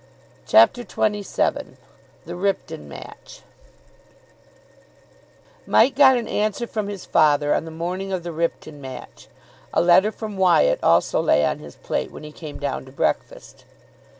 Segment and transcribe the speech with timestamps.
[0.47, 1.77] CHAPTER XXVII
[2.25, 3.43] THE RIPTON MATCH
[5.67, 9.27] Mike got an answer from his father on the morning of the Ripton match.
[9.71, 13.63] A letter from Wyatt also lay on his plate when he came down to breakfast.